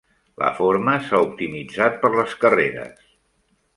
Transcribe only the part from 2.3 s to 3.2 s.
carreres.